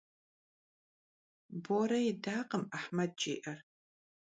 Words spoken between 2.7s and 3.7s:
Ahmed jji'er.